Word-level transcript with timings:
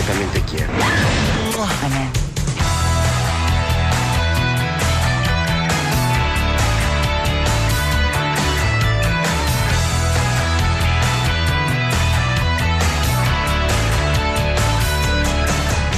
yo 0.00 0.06
también 0.06 0.30
te 0.30 0.40
quiero. 0.42 0.72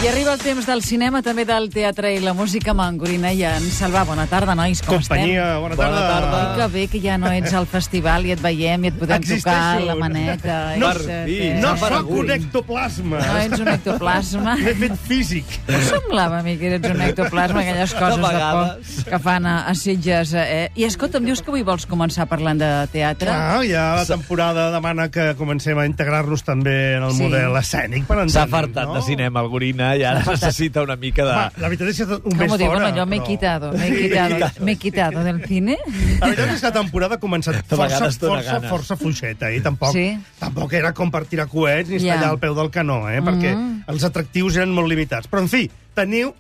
I 0.03 0.09
arriba 0.09 0.33
el 0.35 0.41
temps 0.43 0.67
del 0.67 0.81
cinema, 0.83 1.21
també 1.23 1.45
del 1.47 1.69
teatre 1.71 2.09
i 2.11 2.19
la 2.19 2.33
música 2.35 2.73
mangorina 2.75 3.31
i 3.37 3.45
en 3.47 3.63
Salva. 3.71 4.01
Bona 4.03 4.25
tarda, 4.27 4.57
nois, 4.59 4.81
com 4.83 4.97
Companyia, 4.99 5.61
bona 5.63 5.77
tarda. 5.79 5.93
Bona 5.93 6.09
tarda. 6.09 6.41
estem? 6.41 6.57
Que 6.59 6.67
bé 6.75 6.83
que 6.91 7.01
ja 7.05 7.19
no 7.23 7.29
ets 7.31 7.53
al 7.55 7.69
festival 7.71 8.27
i 8.27 8.33
et 8.35 8.41
veiem 8.43 8.83
i 8.83 8.91
et 8.91 8.97
podem 8.99 9.21
Existeixo. 9.23 9.45
tocar 9.47 9.85
la 9.87 9.95
maneta. 10.01 10.57
No, 10.83 10.89
i 11.31 11.53
No 11.63 11.77
sóc 11.79 12.11
un 12.11 12.33
ectoplasma. 12.35 13.21
no 13.29 13.37
ets 13.45 13.61
un 13.63 13.69
ectoplasma. 13.69 14.57
L'he 14.59 14.75
fet 14.81 14.97
físic. 15.07 15.55
Em 15.69 15.85
semblava 15.87 16.41
a 16.41 16.43
mi 16.43 16.57
que 16.59 16.67
eres 16.73 16.91
un 16.91 17.01
ectoplasma, 17.07 17.61
aquelles 17.61 17.95
coses 17.95 18.17
de, 18.19 18.27
vegades. 18.27 18.91
por 19.05 19.13
que 19.13 19.19
fan 19.21 19.47
a, 19.47 19.55
a 19.69 19.75
Sitges. 19.77 20.35
Eh? 20.35 20.73
I 20.75 20.85
escolta, 20.91 21.19
em 21.23 21.31
dius 21.31 21.43
que 21.47 21.55
avui 21.55 21.63
vols 21.63 21.87
començar 21.87 22.27
parlant 22.27 22.59
de 22.59 22.73
teatre? 22.91 23.31
Ah, 23.31 23.63
ja 23.63 23.95
la 23.95 24.05
temporada 24.11 24.67
demana 24.75 25.13
que 25.15 25.37
comencem 25.39 25.79
a 25.79 25.87
integrar-nos 25.87 26.43
també 26.43 26.97
en 26.97 27.05
el 27.07 27.13
Sí. 27.15 27.23
model 27.23 27.55
escènic. 27.63 28.05
Per 28.11 28.29
S'ha 28.29 28.49
fartat 28.51 28.89
no? 28.91 28.99
de 28.99 29.03
cinema, 29.07 29.41
el 29.47 29.49
I 29.97 30.05
ara 30.05 30.23
necessita 30.27 30.83
una 30.83 30.97
mica 30.97 31.25
de... 31.25 31.31
Va, 31.33 31.53
la 31.57 31.69
veritat 31.69 31.89
és 31.89 31.99
que 31.99 32.05
un 32.15 32.21
Com 32.23 32.39
mes 32.39 32.53
ho 32.53 32.59
diuen 32.59 32.73
fora. 32.79 32.89
allò? 32.89 33.07
M'he 33.07 33.19
però- 33.19 33.27
quitado, 33.27 33.73
m'he 33.73 33.91
quitado, 33.97 34.65
m'he 34.65 34.77
quitado 34.77 35.25
del 35.25 35.43
cine. 35.47 35.77
La 36.21 36.27
veritat 36.29 36.55
és 36.55 36.61
que 36.61 36.67
la 36.67 36.73
temporada 36.73 37.15
ha 37.17 37.21
començat 37.21 37.61
força, 37.69 38.11
força, 38.19 38.61
força 38.69 38.97
fluixeta, 38.97 39.51
eh? 39.51 39.61
Tampoc, 39.61 39.93
Sí. 39.93 40.19
tampoc 40.39 40.73
era 40.73 40.93
com 40.95 41.11
per 41.11 41.25
tirar 41.27 41.47
coets 41.49 41.89
ni 41.91 41.99
Ja. 41.99 42.15
estar 42.15 42.19
allà 42.23 42.31
al 42.33 42.39
peu 42.39 42.55
del 42.55 42.71
canó, 42.71 43.09
eh? 43.11 43.21
Perquè 43.21 43.55
Mm. 43.57 43.85
els 43.89 44.05
atractius 44.05 44.57
eren 44.57 44.73
molt 44.73 44.89
limitats. 44.89 45.29
Però, 45.29 45.41
en 45.43 45.49
fi, 45.49 45.71
teniu 45.95 46.33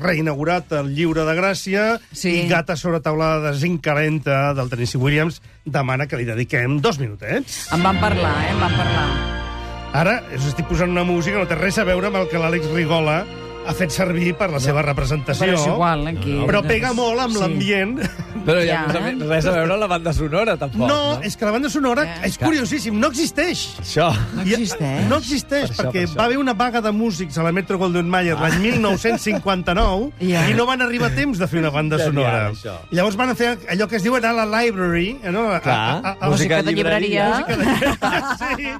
reinaugurat 0.00 0.70
el 0.72 0.94
lliure 0.94 1.24
de 1.24 1.34
Gràcia 1.38 2.00
Sí. 2.12 2.42
i 2.44 2.48
Gata 2.48 2.76
sobre 2.76 3.00
taulada 3.00 3.50
de 3.50 3.58
zinc 3.58 3.80
calenta 3.82 4.52
del 4.54 4.68
Tennessee 4.68 5.00
Williams 5.00 5.40
demana 5.64 6.06
que 6.06 6.16
li 6.16 6.24
dediquem 6.24 6.80
dos 6.80 6.98
minutets. 6.98 7.68
En 7.72 7.82
van 7.82 7.98
parlar, 8.00 8.34
eh? 8.44 8.50
En 8.50 8.60
van 8.60 8.76
parlar. 8.76 9.29
Ara 9.90 10.20
us 10.36 10.44
estic 10.46 10.68
posant 10.70 10.92
una 10.92 11.02
música 11.02 11.34
que 11.34 11.42
no 11.42 11.50
té 11.50 11.56
res 11.58 11.78
a 11.82 11.84
veure 11.88 12.06
amb 12.06 12.20
el 12.20 12.28
que 12.30 12.38
l'Àlex 12.38 12.68
Rigola 12.70 13.24
ha 13.70 13.74
fet 13.78 13.90
servir 13.94 14.34
per 14.38 14.50
la 14.52 14.60
seva 14.60 14.82
representació. 14.82 15.46
Però 15.46 15.58
és 15.60 15.66
igual, 15.70 16.06
aquí. 16.10 16.36
Però 16.46 16.62
pega 16.66 16.92
molt 16.92 17.20
amb 17.20 17.34
Sí. 17.34 17.40
l'ambient. 17.40 18.00
Però 18.44 18.60
Ja. 18.64 18.86
ja, 18.88 19.00
ja. 19.00 19.26
res 19.28 19.46
a 19.46 19.50
veure 19.52 19.76
la 19.76 19.86
banda 19.86 20.12
sonora, 20.12 20.56
tampoc. 20.56 20.80
No, 20.88 21.16
no? 21.16 21.22
és 21.22 21.36
que 21.36 21.44
la 21.44 21.50
banda 21.52 21.68
sonora 21.70 22.04
Ja. 22.04 22.24
és 22.26 22.38
curiosíssim, 22.38 22.98
no 22.98 23.08
existeix. 23.08 23.76
Això... 23.80 24.10
No 24.34 24.42
existeix? 24.42 25.08
No 25.08 25.16
existeix, 25.18 25.68
Per 25.68 25.76
això, 25.76 25.84
perquè 25.90 25.92
per 26.04 26.08
això. 26.08 26.16
va 26.18 26.24
haver 26.24 26.38
una 26.38 26.54
vaga 26.54 26.80
de 26.80 26.90
músics 26.92 27.36
a 27.38 27.42
la 27.42 27.52
Metro 27.52 27.78
Golden 27.78 28.08
Mayer 28.08 28.38
l'any 28.38 28.58
1959 28.60 30.12
Ja. 30.20 30.48
i 30.50 30.54
no 30.54 30.66
van 30.66 30.80
arribar 30.82 31.10
a 31.12 31.14
temps 31.14 31.38
de 31.38 31.46
fer 31.48 31.60
una 31.60 31.70
banda 31.70 31.98
sonora. 31.98 32.50
I 32.90 32.96
llavors 32.96 33.16
van 33.16 33.34
fer 33.36 33.58
allò 33.68 33.86
que 33.88 33.96
es 33.96 34.02
diu 34.02 34.16
anar 34.16 34.30
a 34.30 34.44
la 34.44 34.62
library, 34.62 35.18
eh, 35.22 35.30
no? 35.30 35.48
Clar, 35.60 36.00
a- 36.04 36.08
a- 36.08 36.16
a- 36.20 36.30
Música 36.30 36.62
de 36.62 36.72
llibreria. 36.72 37.28
música 37.30 37.56
de... 37.56 37.64
sí, 38.56 38.70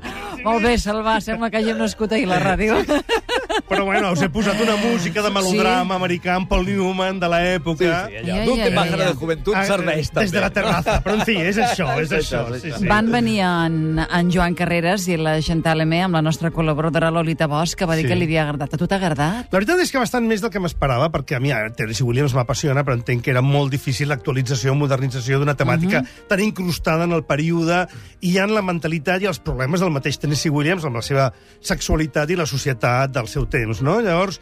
Molt 0.45 0.63
bé, 0.65 0.79
Salva, 0.79 1.21
sembla 1.21 1.51
que 1.51 1.59
hàgim 1.59 1.77
nascut 1.77 2.13
ahir 2.13 2.25
a 2.25 2.39
la 2.39 2.41
ràdio. 2.41 2.81
però 3.69 3.84
bueno, 3.84 4.12
us 4.12 4.22
he 4.22 4.28
posat 4.28 4.61
una 4.61 4.77
música 4.77 5.22
de 5.22 5.30
melodrama 5.30 5.94
americà 5.97 6.34
amb 6.36 6.48
Paul 6.48 6.66
Newman 6.66 7.19
de 7.20 7.27
Sí, 7.27 7.33
l'època. 7.33 8.06
sí, 8.08 8.14
Ja, 8.27 8.42
allò. 8.42 8.56
ja, 8.56 8.69
ja, 8.69 8.75
pájaro 8.75 9.03
ja. 9.03 9.08
de 9.08 9.14
juventud 9.14 9.55
Ah, 9.56 9.64
serveix, 9.66 10.11
també. 10.11 10.20
Des 10.27 10.33
de 10.33 10.41
la 10.41 10.50
terrassa, 10.50 11.03
però 11.05 11.14
en 11.14 11.25
fi, 11.27 11.36
és 11.36 11.56
això, 11.66 11.88
és, 12.00 12.11
És 12.12 12.25
això. 12.33 12.42
sí, 12.61 12.72
sí. 12.78 12.86
Van 12.86 13.11
venir 13.11 13.41
en, 13.41 13.98
en 13.98 14.31
Joan 14.33 14.55
Carreras 14.55 15.06
i 15.08 15.16
la 15.16 15.41
Chantal 15.42 15.81
Emé 15.81 16.03
amb 16.03 16.14
la 16.14 16.22
nostra 16.22 16.50
col·laboradora 16.50 17.11
Lolita 17.11 17.47
Bosch, 17.47 17.75
que 17.77 17.84
va 17.86 17.97
dir 17.97 18.05
Sí. 18.05 18.08
que 18.08 18.16
li 18.16 18.25
havia 18.25 18.42
agradat. 18.44 18.75
A 18.75 18.77
tu 18.77 18.86
t'ha 18.86 18.97
agradat? 18.97 19.47
La 19.53 19.58
veritat 19.58 19.78
és 19.81 19.91
que 19.92 19.98
bastant 19.98 20.27
més 20.27 20.41
del 20.41 20.50
que 20.50 20.61
m'esperava, 20.61 21.11
perquè 21.11 21.36
a 21.36 21.41
mi 21.41 21.50
ara, 21.53 21.70
Tennessee 21.70 22.05
Williams 22.06 22.34
m'apassiona, 22.34 22.84
però 22.84 22.94
entenc 22.94 23.22
que 23.22 23.31
era 23.31 23.42
molt 23.42 23.70
difícil 23.70 24.09
l'actualització, 24.09 24.75
modernització 24.75 25.38
d'una 25.38 25.54
temàtica 25.54 26.04
tan 26.28 26.41
incrustada 26.41 27.04
en 27.04 27.12
el 27.12 27.22
període 27.25 27.87
i 28.20 28.37
en 28.38 28.54
la 28.54 28.62
mentalitat 28.62 29.22
i 29.22 29.26
els 29.26 29.38
problemes 29.38 29.81
del 29.81 29.91
mateix 29.91 30.19
Tennessee 30.19 30.50
Williams 30.50 30.84
amb 30.84 30.97
la 30.97 31.03
seva 31.03 31.32
sexualitat 31.60 32.31
i 32.31 32.37
la 32.37 32.47
societat 32.47 33.10
del 33.12 33.28
seu 33.28 33.47
temps, 33.53 33.83
no? 33.87 33.99
Llavors, 34.05 34.41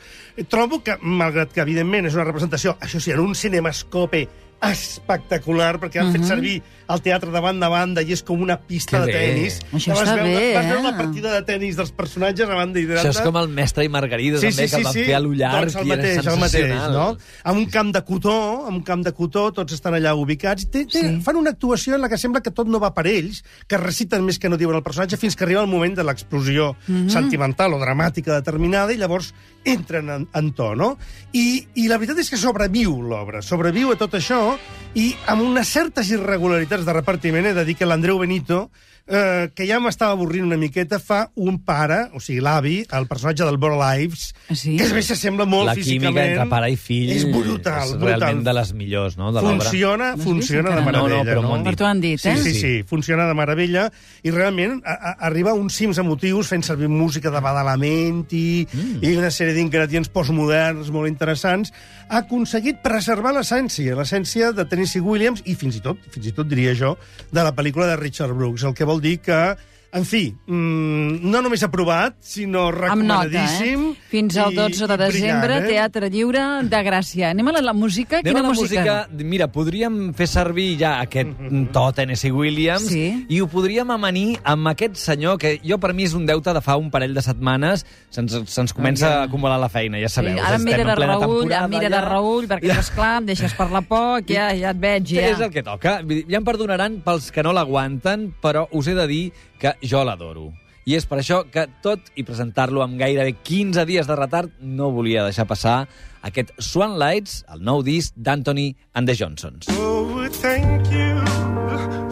trobo 0.52 0.82
que, 0.84 0.98
malgrat 1.02 1.54
que 1.54 1.64
evidentment 1.64 2.08
és 2.08 2.18
una 2.18 2.26
representació, 2.28 2.76
això 2.84 3.00
sí, 3.02 3.14
en 3.14 3.22
un 3.24 3.34
cinemascope 3.38 4.26
espectacular, 4.68 5.76
perquè 5.82 6.02
han 6.02 6.12
fet 6.14 6.26
servir 6.26 6.58
el 6.88 7.02
teatre 7.04 7.30
de 7.30 7.40
banda 7.40 7.66
a 7.66 7.72
banda 7.72 8.02
i 8.02 8.12
és 8.12 8.22
com 8.22 8.40
una 8.42 8.56
pista 8.60 9.00
Que 9.04 9.06
de 9.06 9.12
tennis. 9.12 9.58
Això 9.72 9.92
Vas 9.94 10.02
està 10.08 10.14
veure, 10.16 10.32
bé, 10.32 10.54
Vas 10.54 10.64
veure 10.66 10.80
eh? 10.80 10.84
la 10.86 10.96
partida 10.96 11.32
de 11.34 11.42
tennis 11.48 11.76
dels 11.76 11.90
personatges 11.92 12.48
a 12.48 12.54
banda 12.54 12.80
i 12.80 12.86
dreta. 12.88 13.02
Això 13.02 13.10
és 13.18 13.20
com 13.26 13.36
el 13.36 13.48
mestre 13.48 13.84
i 13.84 13.88
Margarida, 13.92 14.40
també, 14.40 14.68
que 14.68 14.76
el 14.80 14.84
van 14.88 14.94
fer 14.94 15.14
a 15.14 15.20
l'ullar, 15.20 15.52
doncs 15.60 15.76
el 15.76 15.86
i 15.86 15.92
era 15.92 16.02
mateix, 16.02 16.26
el 16.32 16.38
mateix, 16.40 16.72
no? 16.94 17.06
Amb 17.44 17.58
un 17.62 17.66
camp 17.72 17.92
de 17.92 18.02
cotó, 18.08 18.36
amb 18.66 18.76
un 18.78 18.82
camp 18.86 19.04
de 19.04 19.12
cotó, 19.12 19.46
tots 19.52 19.72
estan 19.76 19.94
allà 19.98 20.14
ubicats. 20.16 20.68
Té, 20.70 20.84
té, 20.86 20.98
Sí. 20.98 21.20
Fan 21.22 21.36
una 21.36 21.50
actuació 21.50 21.94
en 21.94 22.00
la 22.02 22.08
que 22.08 22.18
sembla 22.18 22.40
que 22.42 22.50
tot 22.50 22.66
no 22.66 22.80
va 22.80 22.92
per 22.94 23.06
ells, 23.06 23.42
que 23.68 23.76
reciten 23.78 24.24
més 24.24 24.38
que 24.38 24.48
no 24.48 24.56
diuen 24.56 24.76
el 24.76 24.82
personatge, 24.82 25.16
fins 25.16 25.36
que 25.36 25.44
arriba 25.44 25.60
el 25.62 25.68
moment 25.70 25.94
de 25.96 26.04
l'explosió 26.04 26.74
Mhm. 26.88 27.08
sentimental 27.10 27.74
o 27.74 27.78
dramàtica 27.78 28.34
determinada, 28.34 28.92
i 28.92 28.96
llavors 28.96 29.32
entren 29.64 30.08
en, 30.10 30.28
en 30.32 30.52
to, 30.54 30.74
no? 30.74 30.96
I, 31.32 31.66
I 31.74 31.88
la 31.88 31.98
veritat 31.98 32.18
és 32.22 32.30
que 32.30 32.36
sobreviu 32.40 33.02
l'obra, 33.02 33.42
sobreviu 33.42 33.92
a 33.92 33.96
tot 33.96 34.14
això, 34.14 34.56
i 34.94 35.14
amb 35.26 35.42
unes 35.42 35.68
certes 35.68 36.10
irregularitats 36.10 36.77
de 36.86 36.94
repartiment, 36.94 37.46
he 37.46 37.54
de 37.56 37.64
dir 37.64 37.74
que 37.78 37.86
l'Andreu 37.88 38.18
Benito, 38.20 38.68
eh, 39.08 39.48
que 39.56 39.66
ja 39.66 39.78
m'estava 39.80 40.12
avorrint 40.12 40.44
una 40.44 40.56
miqueta, 40.60 40.98
fa 41.00 41.30
un 41.36 41.58
pare, 41.64 42.10
o 42.14 42.20
sigui, 42.20 42.40
l'avi, 42.44 42.82
el 42.92 43.06
personatge 43.08 43.44
del 43.48 43.56
Boro 43.56 43.78
Lives, 43.80 44.34
Ah, 44.48 44.54
sí? 44.54 44.76
que 44.78 44.84
a 44.86 44.94
més 44.94 45.06
s'assembla 45.10 45.44
molt 45.48 45.66
La 45.66 45.74
físicament. 45.74 46.14
química 46.14 46.26
entre 46.32 46.46
pare 46.48 46.70
i 46.72 46.76
fill 46.76 47.10
És 47.12 47.24
brutal, 47.28 47.84
és 47.88 47.96
brutal. 47.96 48.20
realment 48.20 48.44
de 48.44 48.52
les 48.54 48.72
millors, 48.74 49.16
no?, 49.18 49.32
de 49.32 49.40
l'obra. 49.42 49.64
Funciona, 49.68 50.10
No 50.16 50.22
funciona 50.22 50.70
de 50.70 50.76
encara? 50.78 50.92
No, 50.92 50.98
no, 51.02 51.08
meravella, 51.08 51.30
però 51.32 51.42
no? 51.42 51.48
m'ho 51.48 51.54
han 51.56 51.64
Per 51.64 51.76
tu 51.76 51.84
han 51.84 52.00
dit, 52.00 52.20
Sí, 52.20 52.28
eh? 52.28 52.36
sí, 52.36 52.52
Sí. 52.54 52.60
sí, 52.60 52.82
funciona 52.86 53.26
de 53.26 53.34
meravella 53.34 53.90
i 54.22 54.30
realment 54.30 54.82
a, 54.84 54.92
a, 54.92 55.12
arriba 55.28 55.50
a 55.50 55.54
uns 55.54 55.74
cims 55.76 55.98
emotius 55.98 56.48
fent 56.48 56.62
servir 56.64 56.88
música 56.88 57.30
de 57.30 57.40
Badalamenti 57.40 58.66
mm. 58.72 59.02
i 59.04 59.16
una 59.16 59.30
sèrie 59.30 59.54
d'ingredients 59.56 60.08
postmoderns 60.12 60.90
molt 60.94 61.08
interessants, 61.10 61.72
ha 62.08 62.22
aconseguit 62.24 62.80
preservar 62.84 63.32
l'essència, 63.36 63.94
l'essència 63.96 64.52
de 64.56 64.64
Tennessee 64.68 65.02
Williams 65.04 65.42
i 65.46 65.54
fins 65.54 65.76
i 65.78 65.82
tot, 65.84 65.98
fins 66.14 66.26
i 66.30 66.32
tot 66.32 66.48
diria 66.48 66.74
jo, 66.74 66.94
de 67.32 67.42
la 67.44 67.52
pel·lícula 67.54 67.86
de 67.90 67.96
Richard 68.00 68.32
Brooks, 68.36 68.64
el 68.64 68.74
que 68.74 68.84
vol 68.88 68.97
dir 69.00 69.18
que 69.18 69.56
en 69.90 70.04
fi, 70.04 70.34
mm, 70.46 71.20
no 71.30 71.40
només 71.40 71.62
aprovat, 71.64 72.16
sinó 72.20 72.66
Amb 72.68 72.76
nota, 72.76 73.24
recomanadíssim. 73.24 73.90
eh? 73.92 73.94
Fins 74.10 74.36
al 74.36 74.52
i- 74.52 74.56
12 74.56 74.86
de 74.86 74.94
i 74.94 74.96
brillant, 74.96 75.12
desembre, 75.12 75.56
eh? 75.58 75.68
Teatre 75.68 76.10
Lliure 76.10 76.42
de 76.68 76.76
Gràcia. 76.84 77.30
Anem 77.30 77.48
a 77.48 77.52
la, 77.52 77.60
la 77.62 77.72
música? 77.72 78.18
Anem 78.18 78.24
Quina 78.34 78.40
a 78.40 78.42
la 78.42 78.48
música? 78.48 78.80
música... 79.08 79.24
Mira, 79.24 79.48
podríem 79.48 80.12
fer 80.14 80.26
servir 80.28 80.76
ja 80.78 81.00
aquest 81.00 81.28
to 81.72 81.92
Tennessee 81.92 82.30
Williams 82.32 82.88
Sí. 82.88 83.26
i 83.28 83.40
ho 83.40 83.48
podríem 83.48 83.90
amanir 83.90 84.38
amb 84.44 84.68
aquest 84.68 84.96
senyor 84.96 85.38
que 85.38 85.58
jo 85.64 85.78
per 85.78 85.94
mi 85.94 86.04
és 86.04 86.14
un 86.14 86.26
deute 86.26 86.52
de 86.52 86.60
fa 86.60 86.76
un 86.76 86.90
parell 86.90 87.14
de 87.14 87.22
setmanes. 87.22 87.86
Se'ns 88.10 88.32
se 88.46 88.66
comença 88.74 89.06
Ja. 89.08 89.20
a 89.20 89.22
acumular 89.24 89.58
la 89.58 89.68
feina, 89.68 89.98
ja 90.00 90.08
sabeu. 90.08 90.34
Sí, 90.34 90.40
ara 90.40 90.56
em 90.56 90.60
estem 90.60 90.64
mira 90.74 90.84
de 90.84 91.00
temporada 91.00 91.64
em 91.64 91.68
mira 91.70 91.88
de 91.88 91.94
ja. 91.96 92.00
Raül, 92.04 92.46
perquè, 92.48 92.66
ja. 92.74 92.80
esclar, 92.80 93.18
em 93.22 93.26
deixes 93.26 93.54
per 93.54 93.70
la 93.70 93.80
por, 93.80 94.22
que 94.24 94.34
ja, 94.34 94.50
ja 94.60 94.70
et 94.70 94.80
veig, 94.80 95.06
ja. 95.16 95.28
És 95.32 95.40
el 95.40 95.50
que 95.50 95.62
toca. 95.62 96.02
Ja 96.28 96.38
em 96.38 96.44
perdonaran 96.44 97.00
pels 97.04 97.30
que 97.32 97.42
no 97.42 97.52
l'aguanten, 97.52 98.34
però 98.42 98.66
us 98.72 98.86
he 98.88 98.94
de 98.94 99.06
dir 99.06 99.32
que 99.58 99.72
jo 99.82 100.02
l'adoro. 100.04 100.50
I 100.88 100.96
és 100.96 101.04
per 101.04 101.18
això 101.20 101.42
que, 101.52 101.66
tot 101.84 102.06
i 102.16 102.24
presentar-lo 102.24 102.80
amb 102.80 102.96
gairebé 103.00 103.34
15 103.44 103.84
dies 103.88 104.08
de 104.08 104.16
retard, 104.16 104.54
no 104.60 104.88
volia 104.94 105.26
deixar 105.26 105.44
passar 105.50 105.82
aquest 106.24 106.54
Swan 106.58 106.96
Lights, 106.98 107.42
el 107.52 107.60
nou 107.60 107.84
disc 107.84 108.16
d'Anthony 108.16 108.70
and 108.94 109.08
the 109.08 109.14
Johnsons. 109.14 109.68
Oh, 109.76 110.26
thank 110.40 110.88
you 110.92 112.07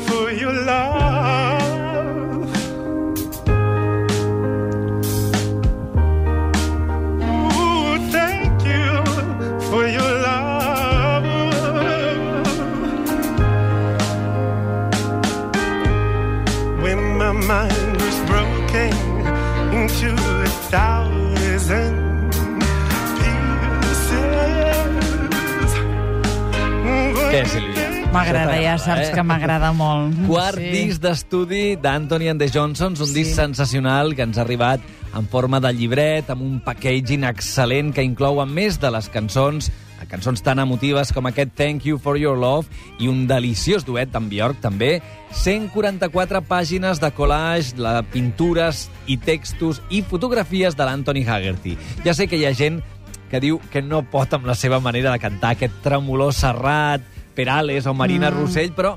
saps 28.86 29.09
eh? 29.09 29.15
que 29.15 29.24
m'agrada 29.27 29.72
molt. 29.77 30.15
Quart 30.28 30.60
sí. 30.62 30.71
disc 30.72 31.03
d'estudi 31.03 31.65
d'Anthony 31.77 32.30
and 32.33 32.42
the 32.42 32.48
Johnsons, 32.53 33.00
un 33.00 33.10
Sí. 33.10 33.21
disc 33.21 33.34
sensacional 33.36 34.15
que 34.15 34.22
ens 34.22 34.38
ha 34.38 34.47
arribat 34.47 34.80
en 35.16 35.27
forma 35.28 35.60
de 35.60 35.72
llibret, 35.72 36.30
amb 36.30 36.42
un 36.42 36.60
packaging 36.60 37.24
excel·lent 37.24 37.92
que 37.94 38.04
inclou, 38.04 38.41
a 38.41 38.47
més 38.47 38.80
de 38.80 38.91
les 38.91 39.09
cançons, 39.09 39.71
cançons 40.06 40.42
tan 40.42 40.60
emotives 40.62 41.12
com 41.12 41.27
aquest 41.27 41.54
Thank 41.59 41.86
You 41.86 41.98
For 41.98 42.18
Your 42.18 42.38
Love 42.38 42.68
i 43.03 43.09
un 43.10 43.24
deliciós 43.27 43.84
duet 43.84 44.12
d'en 44.12 44.28
Björk, 44.30 44.60
també. 44.62 45.00
144 45.33 46.42
pàgines 46.47 47.00
de 47.03 47.10
collage, 47.16 47.74
la 47.80 48.03
pintures 48.12 48.86
i 49.10 49.16
textos 49.18 49.83
i 49.91 50.03
fotografies 50.06 50.77
de 50.77 50.86
l'Anthony 50.86 51.24
Haggerty. 51.27 51.77
Ja 52.04 52.15
sé 52.15 52.28
que 52.28 52.38
hi 52.38 52.47
ha 52.47 52.54
gent 52.54 52.83
que 53.30 53.41
diu 53.42 53.59
que 53.72 53.83
no 53.83 54.04
pot 54.06 54.33
amb 54.36 54.47
la 54.47 54.54
seva 54.54 54.78
manera 54.80 55.10
de 55.10 55.18
cantar, 55.18 55.56
aquest 55.56 55.83
tremolor 55.83 56.33
serrat, 56.36 57.03
Perales 57.36 57.86
o 57.86 57.94
Marina 57.94 58.30
mm. 58.33 58.41
Rossell, 58.41 58.72
però 58.74 58.97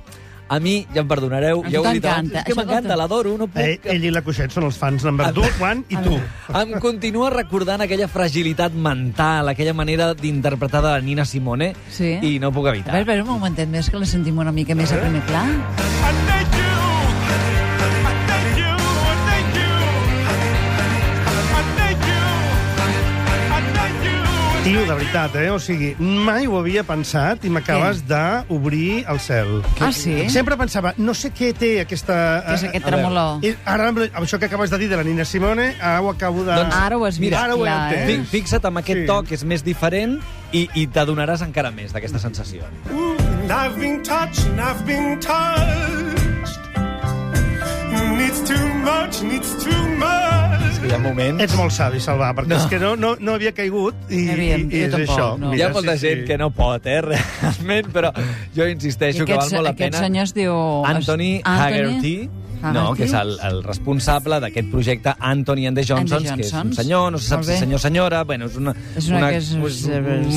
a 0.49 0.57
mi, 0.59 0.79
ja 0.95 1.03
em 1.03 1.07
perdonareu, 1.07 1.59
ja 1.69 1.77
ho 1.77 1.85
he 1.85 1.91
dit 1.99 2.05
abans, 2.09 2.31
és 2.39 2.47
que 2.47 2.55
m'encanta, 2.57 2.95
l'adoro, 2.97 3.35
no 3.37 3.45
puc... 3.45 3.59
Eh, 3.61 3.75
ell 3.93 4.07
i 4.09 4.09
la 4.09 4.23
Cuixet 4.25 4.49
són 4.55 4.65
els 4.65 4.79
fans 4.81 5.05
number 5.05 5.27
2, 5.35 5.59
Juan, 5.59 5.83
i 5.93 5.99
tu. 6.01 6.15
Em 6.57 6.73
continua 6.81 7.29
recordant 7.35 7.85
aquella 7.85 8.09
fragilitat 8.09 8.73
mental, 8.73 9.53
aquella 9.53 9.75
manera 9.77 10.09
d'interpretar 10.17 10.81
de 10.81 10.95
la 10.95 11.05
Nina 11.05 11.27
Simone, 11.29 11.75
Sí. 11.93 12.15
i 12.25 12.39
no 12.41 12.49
puc 12.51 12.65
A 12.65 12.73
evitar. 12.73 12.95
veure, 12.97 13.05
a 13.05 13.11
veure, 13.13 13.27
un 13.27 13.33
momentet 13.35 13.69
més, 13.69 13.91
que 13.93 14.01
la 14.01 14.09
sentim 14.09 14.41
una 14.41 14.51
mica 14.51 14.73
més 14.73 14.91
a 14.91 14.97
primer 15.03 15.21
pla. 15.29 15.45
I 16.38 16.38
Tio, 24.69 24.85
de 24.85 24.93
veritat, 24.93 25.33
eh? 25.41 25.47
O 25.49 25.57
sigui, 25.57 25.95
mai 25.97 26.45
ho 26.45 26.59
havia 26.59 26.83
pensat 26.85 27.41
i 27.47 27.49
m'acabes 27.49 28.03
d'obrir 28.05 28.99
el 29.09 29.17
cel. 29.19 29.63
Ah, 29.81 29.89
sí? 29.89 30.27
Sempre 30.29 30.53
pensava, 30.61 30.91
no 31.01 31.15
sé 31.17 31.31
què 31.33 31.49
té 31.57 31.71
aquesta... 31.81 32.17
Què 32.45 32.53
és 32.53 32.65
eh, 32.67 32.69
aquest 32.69 32.85
a 32.85 32.91
veure. 32.91 32.99
tremolor? 32.99 33.41
I 33.49 33.55
ara, 33.65 33.87
amb 33.89 34.19
això 34.21 34.37
que 34.37 34.45
acabes 34.45 34.69
de 34.69 34.77
dir 34.83 34.91
de 34.91 34.99
la 34.99 35.05
Nina 35.07 35.25
Simone, 35.25 35.71
ara 35.81 36.03
ho 36.05 36.11
acabo 36.13 36.43
de... 36.45 36.53
Doncs 36.53 36.77
Ara 36.77 36.99
ho 37.01 37.07
has 37.09 37.17
vist 37.17 37.25
Mira, 37.31 37.41
ara 37.47 37.55
ho 37.57 37.63
he 37.63 37.65
clar, 37.65 37.79
entès. 37.95 38.03
eh? 38.13 38.19
Fi- 38.29 38.29
Fixa't 38.35 38.69
amb 38.69 38.83
aquest 38.83 39.01
Sí. 39.01 39.07
to 39.09 39.17
que 39.25 39.33
és 39.39 39.43
més 39.55 39.65
diferent 39.65 40.19
i, 40.53 40.67
i 40.77 40.85
t'adonaràs 40.85 41.41
encara 41.47 41.71
més 41.73 41.89
d'aquesta 41.95 42.21
sensació. 42.21 42.61
Ooh, 42.93 43.15
and 43.41 43.49
I've 43.49 43.79
been 43.81 44.03
touched 44.05 44.45
and 44.53 44.61
I've 44.61 44.85
been 44.85 45.17
touched. 45.17 46.61
Needs 48.21 48.45
too 48.45 48.67
much, 48.85 49.23
needs 49.25 49.49
too 49.65 49.81
much. 49.97 50.48
Hi 50.79 50.91
ha 50.95 50.97
moments... 51.03 51.41
Ets 51.43 51.55
molt 51.59 51.73
savi, 51.75 51.99
Salvà, 52.01 52.31
perquè 52.37 52.53
No. 52.53 52.57
és 52.61 52.65
que 52.71 52.79
no, 52.79 52.93
no, 52.95 53.13
no 53.19 53.33
havia 53.35 53.51
caigut 53.55 53.95
i, 54.09 54.23
Aviam, 54.31 54.63
i, 54.71 54.79
i 54.79 54.79
jo 54.79 54.85
és 54.87 54.91
tampoc, 54.95 55.13
això. 55.17 55.29
no. 55.41 55.53
Hi 55.53 55.61
ha 55.65 55.69
molta 55.75 55.95
gent 55.99 56.25
que 56.27 56.37
no 56.39 56.49
pot, 56.55 56.85
eh, 56.87 57.01
realment, 57.07 57.89
però 57.93 58.13
jo 58.55 58.67
insisteixo 58.71 59.25
que 59.27 59.35
val 59.35 59.43
aquest, 59.43 59.55
molt 59.57 59.67
la 59.67 59.73
aquest 59.75 59.91
pena. 59.93 60.03
senyor 60.07 60.29
es 60.29 60.33
diu... 60.37 60.53
Anthony 60.87 61.31
Haggerty, 61.43 62.13
no, 62.59 62.93
que 62.95 63.05
és 63.07 63.13
el, 63.15 63.35
el 63.47 63.59
responsable 63.63 64.39
d'aquest 64.43 64.67
projecte 64.71 65.13
Anthony 65.19 65.67
and 65.69 65.79
the 65.79 65.83
Johnsons, 65.87 66.25
And 66.31 66.41
the 66.41 66.43
que 66.43 66.47
és 66.47 66.53
un 66.59 66.73
senyor, 66.75 67.11
no 67.13 67.19
se 67.19 67.29
sap 67.31 67.43
si 67.47 67.55
senyor 67.59 67.79
o 67.79 67.83
senyora, 67.83 68.23
bueno, 68.27 68.47
és 68.49 68.55
una... 68.59 68.73
És 68.99 69.07
una 69.11 69.29
que 69.29 69.37
és- 69.43 69.51
és- 69.55 69.83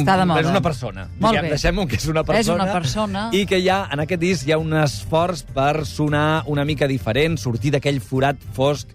està 0.03 0.19
de 0.21 0.27
moda. 0.27 0.41
És 0.45 0.51
una 0.53 0.61
persona. 0.63 1.07
Molt 1.19 1.33
Diguem, 1.33 1.49
bé. 1.49 1.55
Deixem-ho 1.57 1.87
que 1.91 1.97
és 2.03 2.07
una 2.11 2.23
persona. 2.27 2.41
És 2.43 2.51
una 2.63 2.73
persona. 2.73 3.25
I 3.35 3.45
que 3.47 3.59
hi 3.63 3.69
ha, 3.71 3.81
en 3.95 4.05
aquest 4.05 4.21
disc 4.23 4.47
hi 4.47 4.53
ha 4.55 4.59
un 4.63 4.75
esforç 4.83 5.43
per 5.55 5.85
sonar 5.87 6.43
una 6.47 6.65
mica 6.69 6.87
diferent, 6.91 7.39
sortir 7.43 7.73
d'aquell 7.79 7.99
forat 8.03 8.39
fosc 8.55 8.91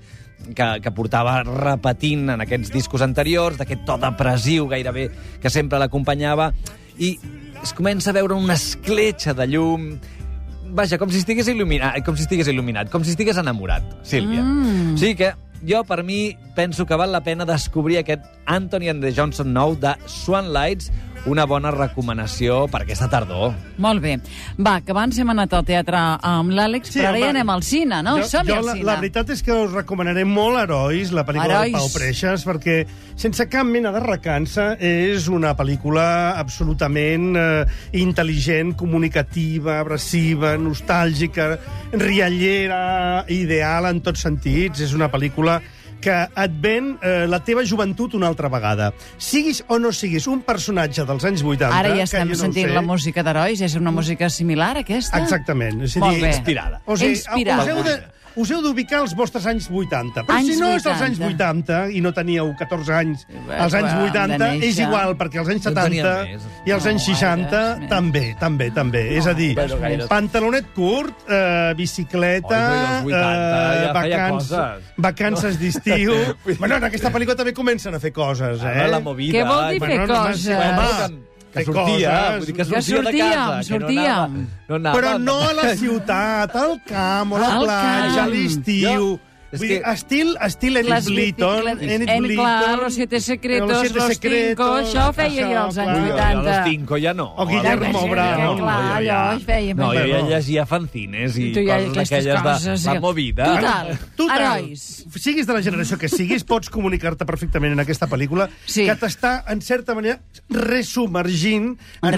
que, 0.55 0.67
que 0.83 0.93
portava 0.95 1.39
repetint 1.45 2.29
en 2.35 2.43
aquests 2.43 2.71
discos 2.73 3.03
anteriors, 3.05 3.57
d'aquest 3.59 3.85
to 3.87 3.97
depressiu 4.01 4.67
gairebé 4.71 5.09
que 5.41 5.51
sempre 5.53 5.79
l'acompanyava, 5.81 6.51
i 6.97 7.15
es 7.63 7.73
comença 7.77 8.11
a 8.11 8.17
veure 8.17 8.37
una 8.37 8.57
escletxa 8.57 9.35
de 9.37 9.49
llum, 9.49 9.91
Vaja, 10.67 10.97
com 10.99 11.07
si 11.07 11.21
estigués 11.21 11.47
il·luminat, 11.47 12.01
com 12.03 12.17
si 12.17 12.25
estigués 12.25 12.49
il·luminat, 12.51 12.89
com 12.91 13.03
si 13.05 13.13
estigués 13.13 13.37
enamorat, 13.39 13.85
Sílvia. 14.03 14.41
Mm. 14.43 14.95
O 14.97 14.99
sigui 14.99 15.15
que 15.15 15.29
jo, 15.65 15.83
per 15.87 16.03
mi, 16.03 16.37
penso 16.55 16.85
que 16.85 16.97
val 16.99 17.11
la 17.11 17.23
pena 17.23 17.45
descobrir 17.47 18.01
aquest 18.01 18.25
Anthony 18.45 18.89
and 18.91 19.01
the 19.01 19.13
Johnson 19.15 19.53
nou 19.55 19.77
de 19.79 19.95
Swan 20.05 20.51
Lights, 20.53 20.91
una 21.27 21.45
bona 21.45 21.71
recomanació 21.75 22.63
per 22.71 22.81
aquesta 22.85 23.09
tardor. 23.11 23.53
Molt 23.83 24.01
bé. 24.01 24.15
Va, 24.57 24.79
que 24.81 24.91
abans 24.95 25.17
hem 25.19 25.29
anat 25.33 25.53
al 25.53 25.65
teatre 25.67 25.99
amb 26.25 26.51
l'Àlex, 26.55 26.89
Sí, 26.93 26.99
però 26.99 27.09
ara 27.11 27.17
home, 27.17 27.25
ja 27.25 27.29
anem 27.35 27.49
al 27.53 27.63
cine, 27.67 28.01
no? 28.03 28.17
Jo, 28.21 28.27
Som-hi 28.31 28.51
jo 28.53 28.59
al 28.61 28.65
la, 28.65 28.73
cine. 28.77 28.85
la 28.87 28.95
veritat 29.01 29.29
és 29.35 29.43
que 29.43 29.53
us 29.53 29.71
recomanaré 29.75 30.23
molt 30.25 30.57
Herois, 30.63 31.11
la 31.11 31.25
pel·lícula 31.27 31.59
Herois. 31.61 31.73
de 31.73 31.77
Pau 31.79 31.89
Preixas, 31.93 32.45
perquè 32.47 32.77
sense 33.17 33.47
cap 33.49 33.65
mena 33.67 33.91
de 33.91 33.99
recança 34.03 34.69
és 34.79 35.27
una 35.27 35.55
pel·lícula 35.57 36.07
absolutament 36.39 37.35
eh, 37.35 37.65
intel·ligent, 37.99 38.75
comunicativa, 38.79 39.79
abrasiva, 39.81 40.55
nostàlgica, 40.57 41.57
riallera, 41.93 43.25
ideal 43.29 43.85
en 43.91 44.01
tots 44.05 44.21
sentits. 44.25 44.81
És 44.85 44.93
una 44.97 45.09
pel·lícula 45.11 45.59
que 46.01 46.17
et 46.27 46.57
ven 46.61 46.93
eh, 47.01 47.25
la 47.29 47.39
teva 47.45 47.63
joventut 47.67 48.15
una 48.17 48.29
altra 48.31 48.49
vegada. 48.53 48.91
Siguis 49.17 49.63
o 49.67 49.79
no 49.81 49.91
siguis 49.95 50.27
un 50.31 50.43
personatge 50.45 51.05
dels 51.07 51.25
anys 51.29 51.43
80... 51.43 51.71
Ara 51.73 51.95
ja 51.97 52.05
estem 52.07 52.29
no 52.31 52.37
sentint 52.39 52.69
sé, 52.69 52.75
la 52.75 52.83
música 52.85 53.23
d'herois. 53.25 53.63
És 53.65 53.77
una 53.79 53.93
música 53.95 54.29
similar, 54.33 54.75
aquesta? 54.83 55.21
Exactament. 55.23 55.81
És 55.87 55.97
a 55.97 56.05
Molt 56.05 56.17
dir, 56.17 56.27
bé. 56.27 56.35
Inspirada. 56.35 56.81
O 56.85 56.97
sigui, 56.99 57.17
Inspirada. 57.17 57.65
us 57.65 57.73
heu 57.73 57.83
de, 57.87 57.97
us 58.37 58.51
heu 58.53 58.61
d'ubicar 58.61 59.01
els 59.03 59.15
vostres 59.17 59.45
anys 59.49 59.67
80. 59.69 60.23
Però 60.27 60.35
Anys 60.37 60.47
si 60.53 60.59
no 60.61 60.69
és 60.75 60.85
als 60.85 61.01
80. 61.01 61.05
anys 61.07 61.19
80 61.33 61.79
i 61.97 62.01
no 62.05 62.11
teníeu 62.13 62.53
14 62.59 62.93
anys 62.93 63.25
Bé, 63.27 63.55
als 63.57 63.73
anys 63.73 63.91
clar, 63.91 64.03
80, 64.11 64.37
de 64.37 64.37
néixer. 64.51 64.69
és 64.69 64.79
igual, 64.85 65.15
perquè 65.17 65.39
als 65.41 65.49
anys 65.49 65.63
Jo 65.63 65.69
en 65.71 65.75
70 65.75 65.83
tenia 65.83 66.13
més. 66.37 66.47
i 66.65 66.71
als 66.71 66.85
No, 66.85 66.91
anys 66.91 67.03
60 67.09 67.49
gaires 67.51 67.79
més. 67.79 67.89
també, 67.89 68.25
també, 68.39 68.69
també. 68.71 69.03
és 69.17 69.27
a 69.27 69.33
dir, 69.33 69.55
Bueno, 69.55 70.07
pantalonet 70.07 70.65
curt, 70.75 71.25
eh, 71.29 71.73
bicicleta, 71.75 72.61
Oi, 73.03 73.11
però 73.13 73.27
als 73.27 73.43
80 73.43 73.83
ja 73.83 73.93
feia 73.93 74.17
vacans, 74.17 74.47
coses. 74.47 74.93
vacances 74.97 75.59
d'estiu... 75.59 76.13
bueno, 76.59 76.75
en 76.77 76.83
aquesta 76.83 77.11
pel·lícula 77.11 77.35
també 77.35 77.53
comencen 77.53 77.95
a 77.95 77.99
fer 77.99 78.11
coses, 78.13 78.61
eh? 78.61 78.67
Ara 78.67 78.87
la 78.87 78.99
movida... 78.99 79.33
Què 79.39 79.47
vol 79.47 79.71
dir 79.73 79.79
fer 79.81 79.97
Bueno, 79.97 80.07
no, 80.13 80.21
coses? 80.27 80.47
home, 80.47 81.17
que 81.57 81.65
sortia, 81.65 82.11
coses. 82.11 82.37
vull 82.37 82.45
dir 82.45 82.53
que 82.53 82.57
Que 82.57 82.65
sortia 82.65 82.97
de 82.97 83.03
sortíem, 83.03 83.31
casa, 83.33 83.57
que 83.57 83.63
sortíem. 83.63 84.03
no 84.03 84.11
anava, 84.11 84.27
no 84.69 84.75
anava 84.75 84.97
Però 84.97 85.17
no 85.19 85.37
a 85.41 85.53
la 85.53 85.75
ciutat, 85.75 86.55
al 86.55 86.81
camp, 86.85 87.33
a 87.33 87.39
la 87.39 87.53
Al 87.55 87.63
platja, 87.65 88.23
a 88.23 88.27
l'estiu. 88.27 88.89
Jo- 88.89 89.19
dir, 89.59 89.81
que- 89.81 89.91
estil, 89.91 90.37
estil 90.41 90.77
Enid 90.77 90.89
Les 90.89 91.05
Blyton. 91.05 91.67
Enid 91.67 92.09
en, 92.09 92.23
Blyton. 92.23 92.45
clar, 92.45 92.79
Los 92.79 92.93
Siete 92.95 93.19
Secretos, 93.19 93.69
Los 93.69 93.81
Siete 93.81 93.95
Los 93.99 94.17
Cinco, 94.19 94.63
això 94.77 95.13
feia 95.13 95.47
jo 95.47 95.59
als 95.65 95.77
anys 95.77 95.91
clar. 95.91 96.03
Ui, 96.03 96.11
80. 96.11 96.31
jo 96.33 96.49
a 96.49 96.57
los 96.57 96.69
cinco 96.69 96.97
ja 96.97 97.13
no. 97.13 97.33
O 97.35 97.45
Guillermo 97.47 98.07
Brown. 98.07 98.37
cinco, 98.37 98.55
Clar, 98.57 98.77
jo 98.77 98.95
allò 98.97 99.03
ja- 99.05 99.35
es 99.37 99.43
feia 99.43 99.73
No, 99.73 99.93
jo 99.93 99.99
ja 100.05 100.21
llegia 100.29 100.65
fanzines 100.65 101.37
i 101.37 101.53
coses 101.53 101.93
d'aquelles 101.93 102.25
de 102.25 102.69
la 102.69 102.77
sí. 102.77 102.99
movida. 102.99 103.45
Total. 103.45 103.99
Total, 104.15 104.57
Herois. 104.59 105.05
siguis 105.15 105.47
de 105.47 105.53
la 105.53 105.61
generació 105.61 105.97
que 105.97 106.09
siguis, 106.09 106.43
pots 106.43 106.69
comunicar-te 106.69 107.25
perfectament 107.25 107.73
en 107.73 107.79
aquesta 107.79 108.07
pel·lícula 108.07 108.49
Sí. 108.65 108.85
que 108.85 108.95
t'està, 108.95 109.43
en 109.47 109.61
certa 109.61 109.93
manera, 109.95 110.19
resubmergint 110.49 111.77
en 112.01 112.15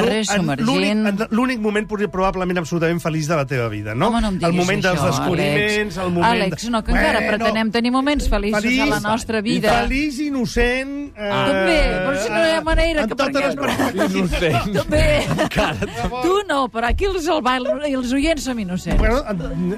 l'únic- 0.65 0.91
en 0.91 1.27
l'únic 1.31 1.59
moment 1.59 1.87
probablement 2.11 2.57
absolutament 2.59 2.99
feliç 3.01 3.27
de 3.27 3.35
la 3.35 3.45
teva 3.45 3.67
vida, 3.69 3.95
no? 3.95 4.07
Home, 4.09 4.21
no 4.21 4.27
em 4.29 4.39
el 4.43 4.53
moment 4.53 4.81
dels 4.83 5.01
descobriments, 5.03 5.97
Àlex. 5.97 6.05
el 6.05 6.11
moment... 6.13 6.33
Àlex, 6.43 6.69
no, 6.69 6.83
que 6.83 6.91
encara 6.91 7.19
pretenem 7.29 7.71
tenir 7.73 7.91
moments 7.93 8.29
feliços 8.29 8.65
a 8.65 8.87
la 8.89 8.99
nostra 9.03 9.41
vida. 9.45 9.73
Feliç, 9.83 10.19
innocent... 10.27 10.93
Eh, 11.15 11.29
També, 11.29 11.77
però 12.05 12.13
si 12.19 12.29
no 12.31 12.41
hi 12.43 12.53
ha 12.55 12.61
manera 12.65 13.03
en 13.03 13.11
que 13.11 13.17
totes 13.19 13.55
les. 13.55 14.09
Innocent. 14.09 14.69
També. 14.79 15.03
Encara. 15.35 15.89
Tu 16.23 16.35
no, 16.49 16.61
però 16.73 16.91
aquí 16.91 17.09
els, 17.09 17.27
el 17.29 17.41
bail, 17.45 17.67
els 17.89 18.13
oients 18.15 18.45
som 18.49 18.59
innocents. 18.59 18.99
Bueno, 19.01 19.21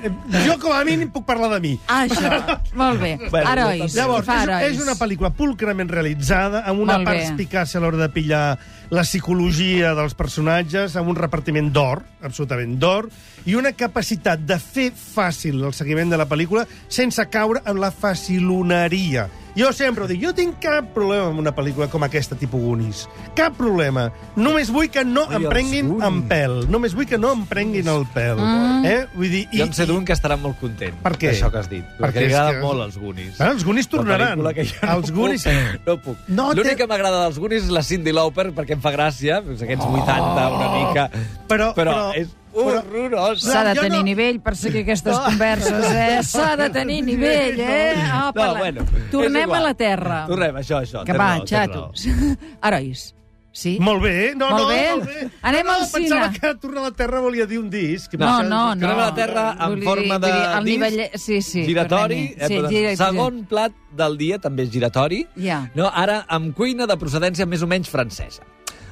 eh, 0.02 0.12
jo 0.46 0.58
com 0.62 0.76
a 0.76 0.84
mínim 0.88 1.12
puc 1.14 1.26
parlar 1.28 1.52
de 1.56 1.62
mi. 1.64 1.74
Ah, 1.88 2.04
això. 2.06 2.60
Molt 2.78 3.02
bé. 3.02 3.16
Bueno, 3.30 3.46
Herois. 3.52 3.96
Llavors, 3.98 4.28
és, 4.28 4.44
herois. 4.44 4.68
és 4.72 4.84
una 4.84 4.98
pel·lícula 5.00 5.34
pulcrament 5.36 5.90
realitzada, 5.92 6.66
amb 6.70 6.86
una 6.86 7.02
perspicàcia 7.06 7.82
a 7.82 7.86
l'hora 7.86 8.06
de 8.06 8.12
pillar 8.14 8.46
la 8.92 9.06
psicologia 9.08 9.94
dels 9.96 10.14
personatges, 10.20 10.98
amb 11.00 11.14
un 11.14 11.16
repartiment 11.16 11.70
d'or, 11.72 12.04
absolutament 12.28 12.76
d'or, 12.80 13.08
i 13.48 13.56
una 13.56 13.72
capacitat 13.72 14.44
de 14.44 14.58
fer 14.60 14.90
fàcil 14.92 15.64
el 15.64 15.74
seguiment 15.74 16.12
de 16.12 16.20
la 16.20 16.28
pel·lícula 16.28 16.68
sense 16.92 17.24
caure 17.32 17.64
en 17.72 17.80
la 17.80 17.94
faciloneria. 17.96 19.30
Jo 19.56 19.74
sempre 19.76 20.06
ho 20.06 20.08
dic, 20.08 20.22
jo 20.24 20.32
tinc 20.34 20.60
cap 20.64 20.94
problema 20.96 21.26
amb 21.28 21.40
una 21.42 21.52
pel·lícula 21.56 21.90
com 21.92 22.04
aquesta, 22.06 22.38
tipus 22.40 22.62
Goonies. 22.62 23.02
Cap 23.36 23.58
problema. 23.58 24.06
Només 24.36 24.70
vull 24.72 24.88
que 24.90 25.04
no 25.04 25.26
Ai, 25.30 25.36
em 25.42 25.48
prenguin 25.50 25.90
Goonies. 25.90 26.08
en 26.08 26.22
pèl. 26.30 26.56
Només 26.72 26.94
vull 26.96 27.06
que 27.06 27.18
no 27.20 27.34
em 27.34 27.46
prenguin 27.46 27.88
el 27.92 28.06
pèl. 28.14 28.38
Mm. 28.40 28.86
Eh? 28.86 29.08
Vull 29.14 29.30
dir, 29.30 29.44
Jo 29.52 29.66
en 29.66 29.74
sé 29.74 29.86
d'un 29.86 30.06
que 30.08 30.14
estarà 30.14 30.38
molt 30.40 30.58
content 30.60 30.96
Per 31.04 31.14
què? 31.18 31.32
d'això 31.34 31.52
que 31.52 31.58
has 31.60 31.70
dit. 31.70 31.84
Perquè 32.00 32.06
Perquè 32.14 32.28
li 32.28 32.34
agrada 32.34 32.54
que- 32.54 32.62
molt 32.66 32.82
els 32.86 32.98
Goonies. 32.98 33.42
Ah, 33.42 33.52
els 33.52 33.64
Goonies 33.66 33.88
tornaran. 33.90 34.42
que 34.54 34.66
jo 34.66 34.76
no 34.82 34.92
Els 34.94 35.12
Goonies- 35.14 35.44
puc. 35.44 35.86
No 35.88 35.98
puc. 36.02 36.18
No 36.28 36.54
L'únic 36.54 36.78
que 36.78 36.88
m'agrada 36.88 37.24
dels 37.24 37.38
Goonies 37.40 37.64
és 37.64 37.70
la 37.70 37.84
Cindy 37.84 38.12
Lauper, 38.14 38.54
perquè 38.54 38.72
em 38.74 38.82
fa 38.82 38.92
gràcia, 38.92 39.38
aquests 39.40 39.84
80, 39.84 40.50
una 40.50 40.70
mica... 40.88 41.10
Però- 41.48 41.74
però, 41.76 41.76
però- 41.76 42.16
és 42.16 42.30
horrorós. 42.54 43.42
S'ha 43.44 43.64
de 43.64 43.76
tenir 43.80 43.98
no- 44.00 44.04
nivell 44.04 44.40
per 44.42 44.56
seguir 44.56 44.84
aquestes 44.84 45.18
converses, 45.28 45.86
eh? 45.92 46.20
S'ha 46.24 46.56
de 46.58 46.70
tenir 46.70 47.02
nivell, 47.04 47.60
eh? 47.60 47.96
Apa, 48.12 48.48
No, 48.52 48.56
bueno, 48.58 48.86
Tornem 49.12 49.52
a 49.54 49.60
la 49.60 49.74
terra. 49.74 50.26
Tornem, 50.28 50.56
això, 50.62 50.82
això. 50.84 51.06
Que 51.06 51.14
va, 51.18 51.34
xatos. 51.46 52.06
Herois. 52.64 53.14
Sí? 53.54 53.74
Molt 53.84 54.00
bé, 54.02 54.32
no, 54.34 54.48
Molt 54.50 54.62
no, 54.62 54.68
bé. 54.70 54.84
molt 54.96 55.06
bé. 55.10 55.26
Anem 55.44 55.66
no, 55.68 55.74
al 55.74 55.82
no, 55.82 55.88
Pensava 55.92 56.28
cine. 56.32 56.40
que 56.40 56.52
tornar 56.56 56.80
a 56.80 56.84
la 56.86 56.92
Terra 56.96 57.20
volia 57.20 57.46
dir 57.46 57.58
un 57.60 57.70
disc. 57.70 58.14
No, 58.14 58.20
Pensava- 58.20 58.44
no, 58.48 58.62
no. 58.76 58.80
Tornem 58.80 59.00
a 59.02 59.08
la 59.10 59.16
Terra 59.18 59.44
en 59.60 59.66
Vull 59.74 59.76
dir- 59.82 59.84
forma 59.90 60.20
de 60.24 60.28
dir, 60.32 60.46
el 60.46 60.64
disc, 60.64 60.80
nivell... 60.80 61.10
Sí, 61.20 61.42
sí. 61.42 61.66
giratori. 61.66 62.20
Eh, 62.38 62.48
Sí, 62.48 62.54
però 62.62 62.70
gira, 62.72 62.96
segon 62.96 63.42
plat 63.52 63.74
del 63.92 64.16
dia 64.18 64.40
també 64.40 64.64
és 64.64 64.72
giratori. 64.72 65.28
Ja. 65.36 65.66
No, 65.76 65.90
ara 65.94 66.22
amb 66.30 66.56
cuina 66.56 66.88
de 66.88 66.96
procedència 66.96 67.46
més 67.46 67.62
o 67.62 67.68
menys 67.68 67.90
francesa. 67.92 68.48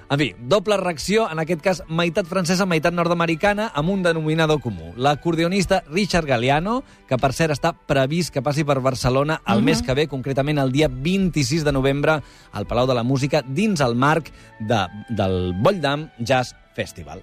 En 0.10 0.18
fi, 0.18 0.32
doble 0.50 0.74
reacció, 0.82 1.28
en 1.30 1.38
aquest 1.38 1.62
cas 1.62 1.82
meitat 1.86 2.26
francesa, 2.26 2.66
meitat 2.66 2.96
nord-americana, 2.98 3.68
amb 3.78 3.92
un 3.94 4.02
denominador 4.02 4.58
comú. 4.64 4.90
L'acordeonista 4.98 5.84
Richard 5.92 6.26
Galliano, 6.26 6.80
que 7.06 7.20
per 7.22 7.30
cert 7.38 7.54
està 7.54 7.76
previst 7.78 8.34
que 8.34 8.42
passi 8.42 8.66
per 8.66 8.80
Barcelona 8.82 9.38
el 9.54 9.62
mes 9.62 9.84
que 9.86 9.94
ve, 9.94 10.08
concretament 10.10 10.58
el 10.58 10.74
dia 10.74 10.90
26 10.90 11.62
de 11.68 11.76
novembre, 11.78 12.18
al 12.52 12.66
Palau 12.66 12.90
de 12.90 12.98
la 12.98 13.06
Música, 13.06 13.44
dins 13.46 13.86
el 13.86 13.94
marc 13.94 14.34
de, 14.60 14.82
del 15.14 15.54
Bolldam 15.62 16.10
Jazz 16.18 16.58
Festival. 16.74 17.22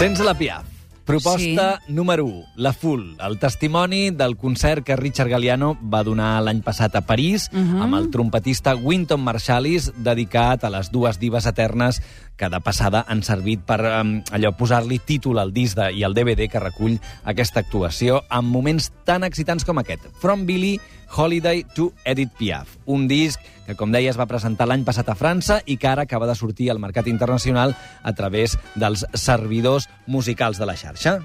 Sense 0.00 0.24
la 0.24 0.32
Piaf. 0.32 0.64
Proposta 1.04 1.80
sí. 1.84 1.92
número 1.92 2.24
1, 2.24 2.44
La 2.56 2.72
Full, 2.72 3.18
el 3.20 3.38
testimoni 3.38 4.10
del 4.10 4.38
concert 4.38 4.80
que 4.82 4.96
Richard 4.96 5.28
Galliano 5.28 5.74
va 5.92 6.00
donar 6.06 6.38
l'any 6.40 6.62
passat 6.64 6.96
a 6.96 7.02
París 7.04 7.50
uh 7.52 7.58
-huh. 7.58 7.82
amb 7.84 7.94
el 7.96 8.08
trompetista 8.08 8.74
Wynton 8.76 9.20
Marsalis, 9.20 9.92
dedicat 9.98 10.64
a 10.64 10.70
les 10.70 10.90
dues 10.90 11.18
divas 11.18 11.44
eternes 11.44 12.00
que 12.36 12.48
de 12.48 12.60
passada 12.60 13.04
han 13.08 13.22
servit 13.22 13.60
per 13.60 13.80
um, 13.80 14.22
allò 14.32 14.56
posar-li 14.56 15.00
títol 15.00 15.38
al 15.38 15.52
disc 15.52 15.76
de, 15.76 15.92
i 15.92 16.02
al 16.02 16.14
DVD 16.14 16.48
que 16.48 16.60
recull 16.60 16.98
aquesta 17.24 17.60
actuació 17.60 18.22
amb 18.30 18.48
moments 18.48 18.92
tan 19.04 19.22
excitants 19.22 19.64
com 19.64 19.78
aquest. 19.78 20.00
From 20.18 20.46
Billy 20.46 20.80
Holiday 21.14 21.64
to 21.74 21.92
Edith 22.04 22.32
Piaf, 22.38 22.78
un 22.86 23.06
disc 23.08 23.38
que, 23.70 23.78
com 23.78 23.94
deia, 23.94 24.10
es 24.10 24.18
va 24.18 24.28
presentar 24.30 24.66
l'any 24.68 24.84
passat 24.86 25.08
a 25.12 25.18
França 25.18 25.60
i 25.66 25.78
que 25.78 25.90
ara 25.90 26.08
acaba 26.08 26.28
de 26.30 26.36
sortir 26.38 26.70
al 26.72 26.82
mercat 26.82 27.08
internacional 27.10 27.76
a 28.02 28.14
través 28.18 28.58
dels 28.74 29.06
servidors 29.14 29.88
musicals 30.06 30.58
de 30.58 30.66
la 30.66 30.76
xarxa. 30.76 31.20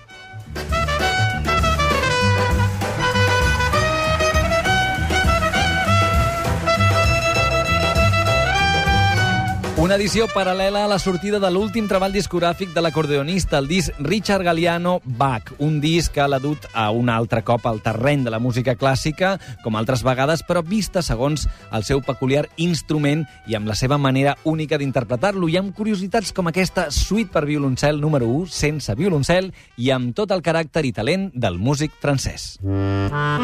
Una 9.75 9.97
edició 9.99 10.23
paral·lela 10.31 10.85
a 10.85 10.87
la 10.87 10.95
sortida 11.03 11.35
de 11.43 11.49
l'últim 11.51 11.89
treball 11.91 12.13
discogràfic 12.15 12.69
de 12.71 12.79
l'acordeonista, 12.79 13.59
el 13.59 13.67
disc 13.67 13.91
Richard 13.99 14.47
Galliano 14.47 15.01
Bach, 15.03 15.51
un 15.59 15.81
disc 15.83 16.15
que 16.15 16.23
l'ha 16.31 16.39
dut 16.39 16.63
a 16.71 16.85
un 16.95 17.11
altre 17.11 17.43
cop 17.43 17.67
al 17.67 17.83
terreny 17.83 18.23
de 18.23 18.31
la 18.31 18.39
música 18.39 18.77
clàssica, 18.79 19.35
com 19.65 19.75
altres 19.75 19.99
vegades, 20.07 20.45
però 20.47 20.63
vista 20.63 21.03
segons 21.03 21.43
el 21.75 21.83
seu 21.83 21.99
peculiar 21.99 22.47
instrument 22.55 23.27
i 23.51 23.59
amb 23.59 23.67
la 23.67 23.75
seva 23.75 23.99
manera 23.99 24.37
única 24.47 24.79
d'interpretar-lo, 24.79 25.51
i 25.51 25.59
amb 25.59 25.75
curiositats 25.75 26.31
com 26.31 26.47
aquesta 26.47 26.87
suite 26.89 27.35
per 27.35 27.43
violoncel 27.43 27.99
número 27.99 28.31
1, 28.31 28.47
sense 28.55 28.95
violoncel, 28.95 29.51
i 29.75 29.91
amb 29.91 30.15
tot 30.15 30.31
el 30.31 30.39
caràcter 30.41 30.87
i 30.87 30.95
talent 30.95 31.33
del 31.35 31.59
músic 31.59 31.91
francès. 31.99 32.55
Això 32.63 33.35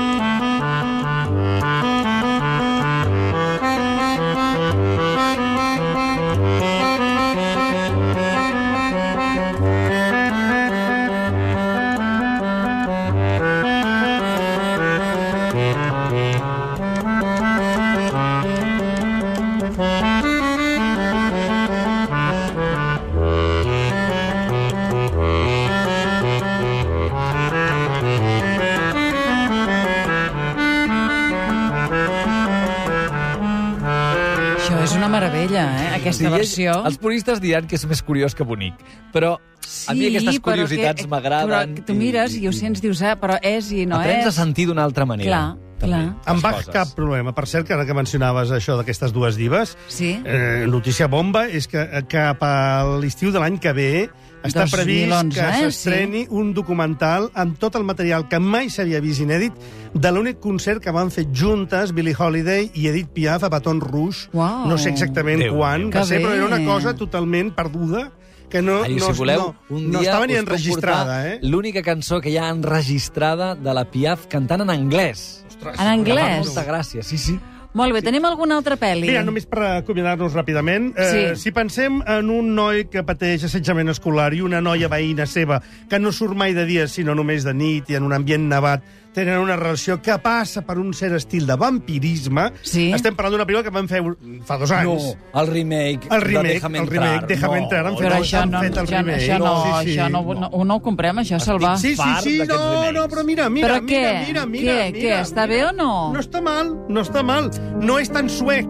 Aquesta 36.02 36.26
Sí, 36.26 36.32
versió. 36.34 36.86
Els 36.86 36.98
puristes 36.98 37.40
diran 37.42 37.68
que 37.68 37.76
és 37.78 37.86
més 37.88 38.02
curiós 38.02 38.36
que 38.36 38.44
bonic, 38.44 38.74
però 39.14 39.36
a 39.38 39.94
mi 39.94 40.08
aquestes 40.10 40.40
però 40.40 40.42
curiositats 40.52 41.02
que- 41.04 41.08
m'agraden. 41.08 41.76
Però 41.78 41.86
tu 41.86 41.94
mires 41.96 42.36
i 42.36 42.48
ho 42.48 42.54
sents, 42.54 42.82
dius, 42.82 43.02
ah, 43.02 43.16
però 43.20 43.38
és 43.42 43.72
i 43.72 43.86
no 43.86 43.98
Aprens 44.00 44.26
és. 44.26 44.28
a 44.28 44.32
sentir 44.44 44.68
d'una 44.68 44.84
altra 44.84 45.06
manera. 45.06 45.30
Clar, 45.30 45.58
clar. 45.80 46.16
Amb 46.26 46.42
Bach 46.42 46.56
coses. 46.66 46.74
cap 46.74 46.90
problema. 46.96 47.34
Per 47.34 47.48
cert, 47.48 47.68
que 47.68 47.74
ara 47.74 47.86
que 47.86 47.94
mencionaves 47.94 48.52
això 48.52 48.76
d'aquestes 48.78 49.14
dues 49.14 49.36
divas, 49.36 49.78
Sí. 49.88 50.20
eh, 50.26 50.66
notícia 50.68 51.08
bomba 51.08 51.48
és 51.48 51.68
que 51.68 52.04
cap 52.10 52.42
a 52.44 52.84
l'estiu 53.00 53.32
de 53.32 53.40
l'any 53.40 53.60
que 53.60 53.74
ve 53.74 54.10
està 54.44 54.66
2011, 54.66 54.76
previst 54.76 55.36
que 55.36 55.48
eh? 55.48 55.60
s'estreni 55.66 56.24
un 56.30 56.54
documental 56.58 57.30
amb 57.34 57.58
tot 57.62 57.76
el 57.78 57.84
material 57.88 58.28
que 58.30 58.40
mai 58.42 58.70
s'havia 58.74 59.02
vist 59.04 59.22
inèdit 59.22 59.54
de 59.94 60.12
l'únic 60.12 60.40
concert 60.42 60.82
que 60.82 60.94
van 60.96 61.12
fer 61.12 61.28
juntes 61.34 61.94
Billie 61.94 62.16
Holiday 62.18 62.72
i 62.74 62.88
Edith 62.90 63.12
Piaf 63.14 63.44
a 63.44 63.50
Baton 63.54 63.82
Rouge. 63.82 64.30
Uau. 64.34 64.66
No 64.70 64.78
sé 64.82 64.90
exactament 64.90 65.44
Déu 65.46 65.58
quan 65.60 65.86
meu. 65.86 65.92
va 65.94 66.02
Que 66.02 66.08
ser, 66.08 66.22
però 66.24 66.34
era 66.38 66.48
una 66.48 66.64
cosa 66.66 66.96
totalment 66.96 67.54
perduda 67.56 68.12
que 68.52 68.62
no, 68.62 68.82
Ai, 68.84 68.96
no, 69.00 69.14
si 69.14 69.18
voleu, 69.18 69.54
no, 69.70 69.78
un 69.78 69.86
no 69.94 70.00
dia 70.02 70.10
estava 70.12 70.28
ni 70.28 70.36
enregistrada, 70.36 71.22
eh? 71.30 71.40
L'única 71.42 71.82
cançó 71.82 72.20
que 72.20 72.34
hi 72.34 72.38
ha 72.38 72.50
enregistrada 72.52 73.54
de 73.56 73.74
la 73.74 73.86
Piaf 73.90 74.28
cantant 74.28 74.66
en 74.66 74.70
anglès. 74.74 75.46
Ostres, 75.48 75.80
En 75.80 75.88
anglès? 75.88 76.42
Que 76.42 76.50
molta 76.50 76.66
gràcia, 76.68 77.04
sí, 77.04 77.18
sí. 77.18 77.38
Molt 77.74 77.96
bé, 77.96 78.02
tenim 78.04 78.26
alguna 78.28 78.58
altra 78.60 78.76
pel·li? 78.76 79.08
Mira, 79.08 79.22
només 79.24 79.46
per 79.48 79.62
acomiadar-nos 79.78 80.34
ràpidament, 80.36 80.90
eh, 80.98 81.06
Sí. 81.36 81.42
si 81.42 81.52
pensem 81.56 82.02
en 82.06 82.30
un 82.30 82.54
noi 82.54 82.86
que 82.92 83.04
pateix 83.04 83.46
assetjament 83.46 83.88
escolar 83.88 84.34
i 84.34 84.42
una 84.42 84.60
noia 84.60 84.90
veïna 84.90 85.26
seva 85.26 85.62
que 85.90 85.98
no 86.00 86.12
surt 86.12 86.36
mai 86.36 86.54
de 86.54 86.66
dia, 86.66 86.88
sinó 86.88 87.16
només 87.16 87.46
de 87.46 87.54
nit 87.54 87.90
i 87.90 87.96
en 87.96 88.04
un 88.04 88.12
ambient 88.12 88.50
nevat, 88.50 88.84
tenen 89.14 89.40
una 89.40 89.56
relació 89.56 90.02
que 90.02 90.18
passa 90.24 90.62
per 90.66 90.78
un 90.80 90.94
cert 90.94 91.16
estil 91.18 91.46
de 91.48 91.56
vampirisme, 91.60 92.52
Sí. 92.62 92.92
estem 92.94 93.16
parlant 93.16 93.34
d'una 93.36 93.46
pel·lícula 93.46 93.64
que 93.64 93.70
van 93.76 93.88
fer 93.90 94.02
fa 94.46 94.58
dos 94.58 94.72
anys. 94.72 95.18
el 95.34 95.48
remake 95.48 96.08
El 96.10 96.22
remake, 96.22 96.60
de 96.62 96.78
el 96.80 96.88
remake, 96.88 97.14
entrar. 97.14 97.28
Déjame 97.28 97.58
no, 97.58 97.64
entrar, 97.64 97.86
han 97.88 97.98
fet 97.98 98.12
això 98.14 98.42
han 98.42 98.52
no, 98.52 98.60
fet 98.62 98.78
el 98.78 98.86
això, 98.86 98.98
remake. 98.98 99.22
això 99.22 99.40
no, 99.40 99.64
Sí, 99.64 99.70
sí. 99.92 99.98
això 99.98 100.10
no, 100.12 100.34
no, 100.34 100.64
no 100.64 100.76
ho 100.76 100.82
comprem, 100.82 101.18
això, 101.18 101.40
Salvà. 101.40 101.76
Sí, 101.78 101.96
sí, 101.96 102.02
sí, 102.22 102.38
d'aquests 102.38 102.48
no, 102.64 102.92
no, 102.92 103.08
però 103.10 103.24
mira, 103.26 103.50
mira, 103.50 103.68
Però 103.68 103.82
mira, 103.84 103.98
què? 104.00 104.28
mira, 104.28 104.46
mira, 104.46 104.72
Què? 104.72 104.92
mira, 104.94 105.00
Què? 105.00 105.22
Està 105.22 105.48
mira. 105.48 105.48
bé 105.48 105.66
o 105.66 105.72
no? 105.74 106.14
No 106.14 106.20
està 106.20 106.42
mal, 106.42 106.76
no 106.88 107.02
està 107.02 107.24
mal. 107.24 107.52
No 107.82 108.00
és 108.00 108.10
tan 108.10 108.30
suec 108.30 108.68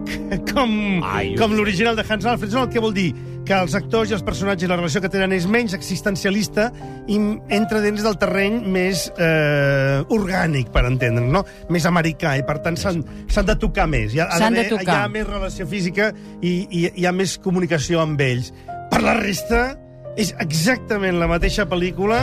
com, 0.52 1.02
Ai, 1.04 1.34
com 1.36 1.52
l'original 1.52 1.94
de 1.96 2.04
Hans 2.08 2.24
Alfredson, 2.24 2.62
el 2.62 2.68
que 2.68 2.80
vol 2.80 2.94
dir 2.94 3.14
que 3.52 3.58
els 3.60 3.74
actors 3.76 4.10
i 4.10 4.16
els 4.16 4.24
personatges, 4.24 4.70
la 4.70 4.78
relació 4.78 5.02
que 5.04 5.10
tenen 5.12 5.34
és 5.36 5.44
menys 5.50 5.74
existencialista 5.76 6.70
i 7.10 7.18
entra 7.52 7.82
dins 7.84 8.00
del 8.04 8.16
terreny 8.20 8.62
més 8.72 9.04
eh, 9.12 10.00
orgànic, 10.14 10.70
per 10.72 10.86
entendre'ns, 10.88 11.28
no? 11.34 11.42
Més 11.72 11.86
americà, 11.88 12.36
i 12.40 12.46
per 12.48 12.58
tant 12.64 12.78
s'han 12.80 13.02
s'han 13.32 13.50
de 13.50 13.56
tocar 13.60 13.88
més. 13.92 14.16
Hi 14.16 14.22
ha, 14.24 14.30
de 14.48 14.64
tocar. 14.70 14.86
Hi 14.86 14.96
ha 14.96 15.12
més 15.12 15.28
relació 15.28 15.68
física 15.68 16.10
i, 16.40 16.54
i 16.64 16.86
hi 17.02 17.08
ha 17.08 17.12
més 17.12 17.36
comunicació 17.44 18.00
amb 18.00 18.20
ells. 18.24 18.52
Per 18.92 19.02
la 19.04 19.18
resta, 19.20 19.62
és 20.16 20.32
exactament 20.40 21.20
la 21.20 21.28
mateixa 21.28 21.68
pel·lícula, 21.68 22.22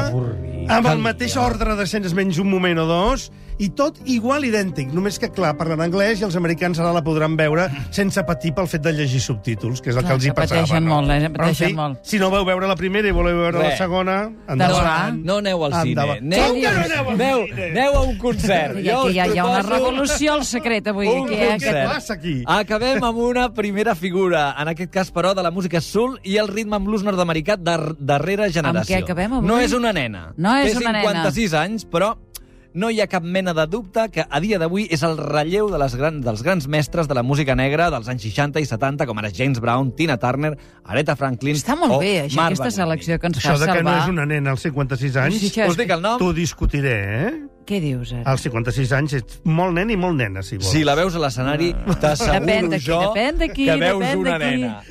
amb 0.70 0.90
el 0.90 1.06
mateix 1.06 1.38
ordre 1.42 1.78
d'escenes 1.78 2.18
menys 2.18 2.42
un 2.42 2.50
moment 2.50 2.82
o 2.82 2.90
dos, 2.90 3.30
i 3.60 3.70
tot 3.76 3.98
igual 4.08 4.46
idèntic, 4.48 4.94
només 4.96 5.18
que, 5.20 5.28
clar, 5.36 5.52
parlen 5.60 5.82
anglès 5.84 6.22
i 6.22 6.24
els 6.24 6.36
americans 6.40 6.80
ara 6.80 6.94
la 6.96 7.02
podran 7.04 7.36
veure 7.36 7.66
sense 7.92 8.24
patir 8.24 8.54
pel 8.56 8.70
fet 8.72 8.82
de 8.86 8.94
llegir 8.96 9.20
subtítols, 9.20 9.82
que 9.84 9.92
és 9.92 9.98
el 9.98 10.04
Clar, 10.06 10.14
que 10.14 10.16
els 10.16 10.26
hi 10.26 10.32
passava. 10.32 10.62
pateixen 10.62 10.86
no? 10.86 10.96
molt, 10.96 11.12
eh? 11.12 11.20
Però, 11.28 11.28
en 11.28 11.34
Pateixen 11.36 11.68
fi, 11.68 11.74
molt. 11.76 12.00
si 12.08 12.20
no 12.22 12.30
vau 12.32 12.46
veure 12.48 12.68
la 12.72 12.76
primera 12.80 13.08
i 13.08 13.12
voleu 13.12 13.36
veure 13.38 13.60
la 13.60 13.70
Res. 13.70 13.78
segona, 13.78 14.16
va. 14.30 14.54
endavant. 14.54 15.20
No 15.26 15.38
aneu 15.44 15.66
al 15.66 15.74
cine. 15.74 15.90
Endavant. 15.92 16.24
Aneu, 16.24 16.46
Com 16.48 16.62
que 16.62 16.72
no 16.72 16.80
aneu 16.86 17.02
al 17.10 17.14
aneu, 17.14 17.44
cine? 17.50 17.66
aneu 17.72 17.98
a 17.98 18.02
un 18.08 18.18
concert. 18.18 18.78
Hi 18.80 18.88
ha, 18.90 18.94
Jo 18.94 19.04
us 19.10 19.14
hi 19.14 19.20
ha, 19.20 19.28
hi 19.28 19.38
ha 19.38 19.46
una 19.46 19.62
revolució 19.62 20.34
al 20.34 20.46
secret 20.46 20.88
avui. 20.88 21.08
Un 21.08 21.26
Aquí, 21.28 21.34
eh? 21.36 21.40
Què 21.40 21.52
concert. 21.52 21.92
passa 21.94 22.14
aquí? 22.14 22.36
Acabem 22.46 23.04
amb 23.04 23.18
una 23.18 23.50
primera 23.54 23.94
figura, 23.96 24.56
en 24.58 24.68
aquest 24.70 24.92
cas, 24.94 25.12
però, 25.14 25.34
de 25.36 25.44
la 25.44 25.52
música 25.52 25.82
soul 25.82 26.18
i 26.24 26.38
el 26.38 26.48
ritme 26.48 26.78
en 26.80 26.86
blues 26.86 27.04
nord-americà 27.04 27.58
de 27.60 27.78
darrera 28.00 28.50
generació. 28.50 28.96
què 28.96 29.04
acabem 29.04 29.34
avui? 29.34 29.48
No 29.48 29.60
és 29.60 29.74
una 29.74 29.92
nena. 29.92 30.34
No 30.38 30.56
és 30.58 30.72
Té 30.72 30.78
una 30.78 30.92
nena. 30.94 31.10
56 31.30 31.54
anys, 31.54 31.86
però 31.86 32.16
no 32.74 32.90
hi 32.92 33.00
ha 33.02 33.08
cap 33.10 33.24
mena 33.24 33.54
de 33.58 33.66
dubte 33.68 34.10
que 34.14 34.24
a 34.30 34.40
dia 34.40 34.60
d'avui 34.62 34.86
és 34.94 35.02
el 35.04 35.18
relleu 35.18 35.70
de 35.72 35.80
les 35.82 35.96
gran, 35.98 36.20
dels 36.22 36.44
grans 36.46 36.68
mestres 36.70 37.08
de 37.10 37.16
la 37.18 37.24
música 37.24 37.56
negra 37.58 37.90
dels 37.90 38.08
anys 38.12 38.22
60 38.28 38.62
i 38.62 38.66
70, 38.70 39.08
com 39.10 39.18
ara 39.18 39.32
James 39.34 39.60
Brown, 39.60 39.92
Tina 39.98 40.18
Turner, 40.22 40.54
Aretha 40.86 41.16
Franklin 41.18 41.56
Està 41.58 41.76
molt 41.76 41.98
o 41.98 42.00
bé, 42.00 42.26
això, 42.28 42.38
Marva 42.38 42.54
aquesta 42.60 42.72
selecció 42.84 43.18
que 43.20 43.28
ens 43.32 43.40
Això 43.42 43.56
fa 43.56 43.66
de 43.66 43.72
que 43.72 43.84
no 43.84 43.90
salvar. 43.90 44.04
és 44.04 44.10
una 44.14 44.26
nena 44.30 44.52
als 44.52 44.62
56 44.68 45.16
anys, 45.26 45.40
Sí, 45.40 45.50
això 45.50 45.70
Us 45.72 45.78
dic 45.78 45.90
el 45.98 46.02
nom? 46.06 46.20
t'ho 46.22 46.32
discutiré, 46.34 46.96
eh? 47.28 47.32
Què 47.70 47.78
dius, 47.82 48.14
ara? 48.14 48.24
Als 48.32 48.42
56 48.48 48.92
anys 48.98 49.14
ets 49.20 49.42
molt 49.46 49.76
nen 49.78 49.90
i 49.94 49.98
molt 49.98 50.18
nena, 50.18 50.42
si 50.42 50.58
vols. 50.58 50.72
Si 50.72 50.84
la 50.84 50.96
veus 50.98 51.14
a 51.14 51.20
l'escenari, 51.22 51.74
Depèn 51.74 52.00
t'asseguro 52.02 52.80
jo 52.82 53.00
depèn 53.14 53.38
de 53.38 53.50
qui, 53.54 53.66
que 53.70 53.76
veus 53.78 54.02
depèn 54.02 54.16
de 54.16 54.18
una 54.18 54.38
nena. 54.40 54.82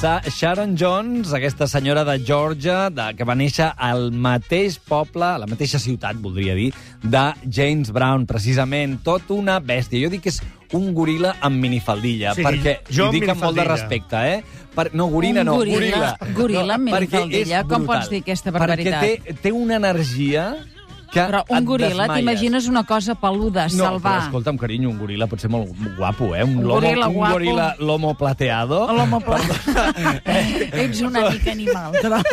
Sa 0.00 0.20
Sharon 0.28 0.76
Jones, 0.76 1.32
aquesta 1.32 1.66
senyora 1.66 2.04
de 2.04 2.18
Georgia, 2.22 2.90
de, 2.92 3.06
que 3.16 3.24
va 3.24 3.32
néixer 3.38 3.70
al 3.80 4.10
mateix 4.12 4.76
poble, 4.84 5.24
a 5.24 5.38
la 5.40 5.48
mateixa 5.48 5.80
ciutat, 5.80 6.18
voldria 6.20 6.52
dir, 6.58 6.68
de 7.00 7.22
James 7.48 7.88
Brown, 7.96 8.26
precisament. 8.28 8.98
Tot 9.06 9.32
una 9.32 9.56
bèstia. 9.64 10.02
Jo 10.04 10.10
dic 10.12 10.26
que 10.26 10.34
és 10.34 10.42
un 10.76 10.90
goril·la 10.94 11.32
amb 11.48 11.56
minifaldilla, 11.64 12.34
Sí, 12.36 12.44
perquè 12.44 12.76
jo 12.92 13.06
ho 13.06 13.08
amb 13.08 13.16
dic 13.16 13.32
amb 13.32 13.42
molt 13.48 13.56
de 13.56 13.64
respecte, 13.70 14.20
eh? 14.36 14.44
Per, 14.76 14.90
no, 14.92 15.06
gorina 15.08 15.40
Un 15.40 15.46
no, 15.48 15.56
goril·la- 15.62 16.12
goril·la. 16.20 16.32
goril·la 16.36 16.74
amb 16.76 16.90
no, 16.90 16.96
perquè 16.98 17.22
minifaldilla? 17.24 17.60
és 17.64 17.66
Com 17.72 17.86
brutal. 17.86 17.86
pots 17.96 18.10
dir 18.12 18.20
aquesta 18.20 18.50
barbaritat? 18.52 19.02
Perquè 19.02 19.22
té, 19.24 19.34
té 19.46 19.52
una 19.52 19.76
energia 19.80 20.50
que 21.16 21.24
Però 21.30 21.40
un 21.48 21.64
goril·la, 21.66 22.06
t'imagines 22.12 22.66
una 22.68 22.82
cosa 22.84 23.14
peluda, 23.16 23.64
No, 23.72 23.84
salvar. 23.86 24.12
però 24.12 24.26
escolta'm, 24.26 24.58
carinyo, 24.60 24.90
un 24.92 24.98
goril·la 25.00 25.26
pot 25.30 25.40
ser 25.40 25.48
molt 25.50 25.72
guapo, 25.96 26.34
eh? 26.36 26.44
Un, 26.44 26.58
Un 26.58 26.66
lomo, 26.68 26.76
goril·la 26.80 27.08
un 27.08 27.14
guapo. 27.14 27.32
goril·la 27.38 27.66
lomo 27.80 28.12
plateado. 28.20 28.82
L'home 28.92 29.20
pla... 29.24 29.40
Ets 30.84 31.00
una 31.02 31.30
mica 31.30 31.52
animal, 31.52 31.92
però... 32.02 32.20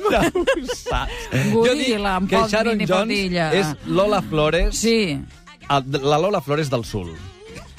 No 0.00 0.10
ho 0.10 0.66
saps. 0.72 1.12
Goril·la 1.52 2.16
amb 2.20 2.28
que 2.30 2.38
poc 2.40 2.50
Sharon. 2.52 2.82
Jones 2.88 3.32
és 3.60 3.72
Lola 3.86 4.20
Flores, 4.22 4.76
Sí. 4.78 5.18
la 5.68 6.18
Lola 6.18 6.40
Flores 6.40 6.70
del 6.70 6.84
Sul. 6.84 7.10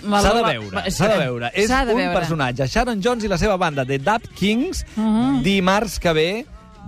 S'ha 0.08 0.34
de 0.36 0.44
veure, 0.46 0.92
s'ha 0.94 1.08
de 1.10 1.18
veure. 1.24 1.50
És 1.58 1.70
de 1.70 1.80
un 1.94 1.98
veure. 1.98 2.13
personatge. 2.13 2.68
Sharon 2.70 3.01
Jones 3.04 3.24
i 3.25 3.27
la 3.32 3.38
seva 3.42 3.58
banda 3.58 3.84
The 3.86 3.98
Dap 4.00 4.27
Kings, 4.38 4.86
Mhm. 4.96 5.42
dimarts 5.44 5.98
que 6.00 6.13
ve, 6.13 6.46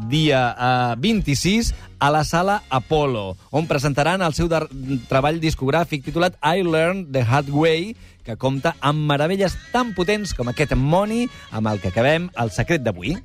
dia 0.08 0.56
eh, 0.58 0.96
26, 0.98 1.74
a 2.00 2.10
la 2.10 2.24
sala 2.24 2.64
Apollo, 2.70 3.38
on 3.52 3.68
presentaran 3.68 4.24
el 4.24 4.34
seu 4.34 4.50
treball 4.50 5.42
discogràfic 5.44 6.08
titulat 6.08 6.40
I 6.42 6.64
Learned 6.64 7.12
the 7.14 7.24
Hard 7.28 7.52
Way, 7.52 7.94
que 8.24 8.38
compta 8.40 8.76
amb 8.80 9.06
meravelles 9.10 9.58
tan 9.74 9.94
potents 9.98 10.34
com 10.38 10.50
aquest 10.52 10.76
Money, 10.80 11.28
amb 11.52 11.72
el 11.72 11.84
que 11.84 11.92
acabem 11.94 12.32
el 12.40 12.56
secret 12.56 12.86
d'avui. 12.86 13.18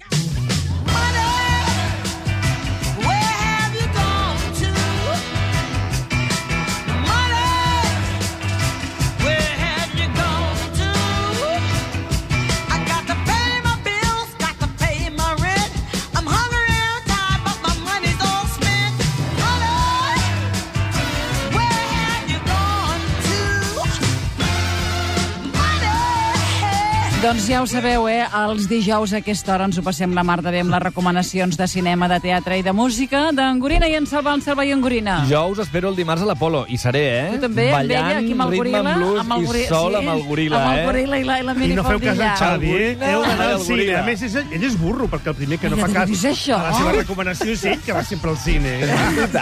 Doncs 27.25 27.47
ja 27.49 27.63
ho 27.63 27.67
sabeu, 27.67 28.05
eh? 28.05 28.21
Els 28.37 28.67
dijous 28.69 29.15
a 29.15 29.23
aquesta 29.23 29.55
hora 29.55 29.65
ens 29.65 29.79
ho 29.81 29.83
passem 29.83 30.13
la 30.13 30.21
mar 30.29 30.43
de 30.45 30.51
bé 30.53 30.59
amb 30.61 30.75
les 30.75 30.83
recomanacions 30.83 31.57
de 31.57 31.65
cinema, 31.73 32.05
de 32.13 32.19
teatre 32.21 32.59
i 32.61 32.65
de 32.67 32.75
música 32.77 33.31
d'en 33.33 33.63
Gorina 33.63 33.89
i 33.89 33.95
en 33.97 34.05
Salva, 34.05 34.35
en 34.37 34.43
Salva 34.45 34.67
i 34.69 34.75
en 34.75 34.83
Gorina. 34.85 35.15
Jo 35.31 35.47
us 35.55 35.63
espero 35.65 35.89
el 35.89 35.97
dimarts 35.97 36.21
a 36.21 36.29
l'Apolo, 36.29 36.67
i 36.69 36.77
seré, 36.77 37.05
eh? 37.23 37.31
Tu 37.33 37.41
també, 37.47 37.71
amb 37.71 37.79
Ballant, 37.79 38.11
ella, 38.11 38.19
aquí 38.19 38.35
amb 38.37 38.45
el 38.45 38.53
ritme 38.53 38.67
goril·la. 38.67 38.93
amb 38.93 39.01
blues 39.01 39.23
amb 39.23 39.33
el 39.39 39.41
i 39.41 39.49
goril·la, 39.49 39.71
sol 39.71 39.97
amb 40.03 40.13
el 40.13 40.23
goril·la, 40.29 40.61
amb 40.61 40.69
el 40.69 40.77
eh? 40.77 40.85
goril·la 40.91 41.23
i 41.23 41.25
la, 41.31 41.39
i 41.41 41.47
la 41.49 41.55
I 41.57 41.71
no 41.73 41.87
feu 41.89 42.03
cas 42.05 42.13
minifaldilla. 42.13 42.29
al 42.29 42.43
Xavi, 42.43 42.75
eh? 42.77 42.93
Heu 43.15 43.25
d'anar 43.25 43.49
al 43.55 43.65
cine. 43.71 43.89
A 43.97 44.05
més, 44.05 44.27
és, 44.29 44.37
ell 44.45 44.69
és 44.69 44.77
burro, 44.85 45.09
perquè 45.15 45.33
el 45.33 45.39
primer 45.41 45.61
que 45.65 45.73
no 45.73 45.81
Ai, 45.81 45.87
fa 45.87 45.93
cas 45.95 46.27
això? 46.35 46.61
a 46.61 46.69
la 46.69 46.77
seva 46.77 46.93
recomanació 46.99 47.57
és 47.57 47.65
ell, 47.73 47.81
que 47.89 47.97
va 47.97 48.05
sempre 48.05 48.37
al 48.37 48.41
cine. 48.45 48.77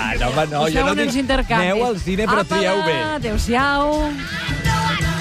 Ah, 0.02 0.14
no, 0.18 0.30
home, 0.30 0.46
no, 0.50 0.62
jo 0.70 0.86
no 0.86 0.94
dic, 0.94 1.32
aneu 1.50 1.84
al 1.84 1.98
cine, 1.98 2.30
però 2.30 2.46
Apa, 2.46 2.56
trieu 2.56 2.84
bé. 2.86 2.96
Adéu-siau. 3.18 3.90
Money, 4.06 5.11